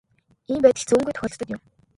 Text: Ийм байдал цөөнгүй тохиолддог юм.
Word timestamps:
Ийм 0.51 0.59
байдал 0.63 0.85
цөөнгүй 0.89 1.13
тохиолддог 1.15 1.49
юм. 1.55 1.61